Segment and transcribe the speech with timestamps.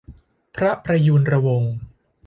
[0.55, 1.75] พระประยูรวงศ์